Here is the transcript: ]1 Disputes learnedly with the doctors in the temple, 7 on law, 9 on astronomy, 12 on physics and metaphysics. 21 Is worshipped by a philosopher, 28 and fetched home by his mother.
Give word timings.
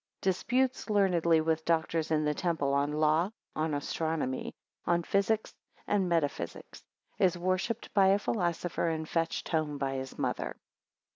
]1 0.23 0.31
Disputes 0.31 0.89
learnedly 0.89 1.41
with 1.41 1.59
the 1.59 1.65
doctors 1.65 2.09
in 2.09 2.25
the 2.25 2.33
temple, 2.33 2.69
7 2.73 2.79
on 2.81 2.91
law, 2.93 3.25
9 3.55 3.65
on 3.65 3.73
astronomy, 3.75 4.55
12 4.85 4.93
on 4.97 5.03
physics 5.03 5.53
and 5.85 6.09
metaphysics. 6.09 6.83
21 7.17 7.27
Is 7.27 7.37
worshipped 7.37 7.93
by 7.93 8.07
a 8.07 8.17
philosopher, 8.17 8.85
28 8.85 8.95
and 8.95 9.07
fetched 9.07 9.49
home 9.49 9.77
by 9.77 9.93
his 9.97 10.17
mother. 10.17 10.57